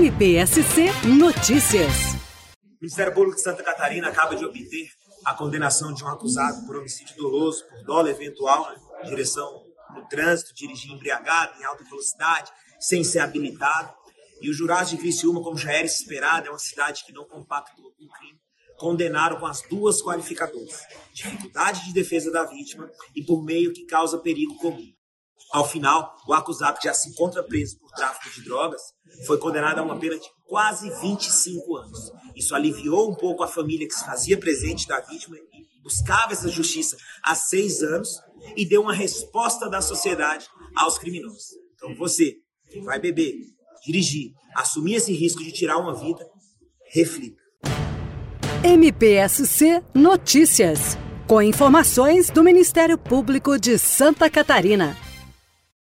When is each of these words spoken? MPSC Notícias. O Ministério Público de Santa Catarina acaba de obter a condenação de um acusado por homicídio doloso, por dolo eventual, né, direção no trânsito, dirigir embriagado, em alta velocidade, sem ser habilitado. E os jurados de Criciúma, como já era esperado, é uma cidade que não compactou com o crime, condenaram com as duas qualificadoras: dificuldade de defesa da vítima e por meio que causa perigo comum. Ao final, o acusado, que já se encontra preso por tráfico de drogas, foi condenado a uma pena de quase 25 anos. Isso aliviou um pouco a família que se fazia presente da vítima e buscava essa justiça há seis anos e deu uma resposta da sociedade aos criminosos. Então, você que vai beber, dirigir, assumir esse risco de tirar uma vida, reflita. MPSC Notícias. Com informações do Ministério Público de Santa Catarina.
MPSC 0.00 0.86
Notícias. 1.18 2.14
O 2.64 2.80
Ministério 2.80 3.12
Público 3.12 3.36
de 3.36 3.42
Santa 3.42 3.62
Catarina 3.62 4.08
acaba 4.08 4.34
de 4.34 4.42
obter 4.46 4.88
a 5.26 5.34
condenação 5.34 5.92
de 5.92 6.02
um 6.02 6.08
acusado 6.08 6.64
por 6.64 6.78
homicídio 6.78 7.14
doloso, 7.18 7.66
por 7.68 7.84
dolo 7.84 8.08
eventual, 8.08 8.70
né, 8.70 8.80
direção 9.04 9.62
no 9.94 10.08
trânsito, 10.08 10.54
dirigir 10.54 10.90
embriagado, 10.90 11.60
em 11.60 11.64
alta 11.64 11.84
velocidade, 11.84 12.50
sem 12.80 13.04
ser 13.04 13.18
habilitado. 13.18 13.92
E 14.40 14.48
os 14.48 14.56
jurados 14.56 14.88
de 14.88 14.96
Criciúma, 14.96 15.42
como 15.42 15.58
já 15.58 15.70
era 15.70 15.84
esperado, 15.84 16.46
é 16.46 16.50
uma 16.50 16.58
cidade 16.58 17.04
que 17.04 17.12
não 17.12 17.26
compactou 17.26 17.92
com 17.92 18.04
o 18.06 18.08
crime, 18.08 18.40
condenaram 18.78 19.38
com 19.38 19.46
as 19.46 19.60
duas 19.68 20.00
qualificadoras: 20.00 20.80
dificuldade 21.12 21.84
de 21.84 21.92
defesa 21.92 22.30
da 22.30 22.44
vítima 22.44 22.90
e 23.14 23.22
por 23.22 23.44
meio 23.44 23.74
que 23.74 23.84
causa 23.84 24.16
perigo 24.16 24.56
comum. 24.56 24.90
Ao 25.52 25.68
final, 25.68 26.14
o 26.28 26.32
acusado, 26.32 26.78
que 26.78 26.86
já 26.86 26.94
se 26.94 27.08
encontra 27.08 27.42
preso 27.42 27.76
por 27.80 27.90
tráfico 27.90 28.32
de 28.32 28.44
drogas, 28.44 28.80
foi 29.26 29.36
condenado 29.36 29.80
a 29.80 29.82
uma 29.82 29.98
pena 29.98 30.16
de 30.16 30.28
quase 30.46 30.88
25 31.00 31.76
anos. 31.76 32.12
Isso 32.36 32.54
aliviou 32.54 33.10
um 33.10 33.14
pouco 33.16 33.42
a 33.42 33.48
família 33.48 33.86
que 33.86 33.94
se 33.94 34.04
fazia 34.04 34.38
presente 34.38 34.86
da 34.86 35.00
vítima 35.00 35.36
e 35.36 35.82
buscava 35.82 36.32
essa 36.32 36.48
justiça 36.48 36.96
há 37.24 37.34
seis 37.34 37.82
anos 37.82 38.20
e 38.56 38.64
deu 38.64 38.82
uma 38.82 38.94
resposta 38.94 39.68
da 39.68 39.82
sociedade 39.82 40.46
aos 40.76 40.98
criminosos. 40.98 41.48
Então, 41.74 41.96
você 41.96 42.36
que 42.70 42.80
vai 42.82 43.00
beber, 43.00 43.34
dirigir, 43.84 44.30
assumir 44.54 44.94
esse 44.94 45.12
risco 45.12 45.42
de 45.42 45.50
tirar 45.50 45.78
uma 45.78 45.94
vida, 45.94 46.24
reflita. 46.92 47.42
MPSC 48.62 49.82
Notícias. 49.92 50.96
Com 51.26 51.42
informações 51.42 52.30
do 52.30 52.44
Ministério 52.44 52.96
Público 52.96 53.58
de 53.58 53.78
Santa 53.78 54.30
Catarina. 54.30 55.09